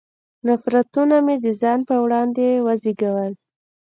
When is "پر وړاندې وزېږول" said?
1.87-3.33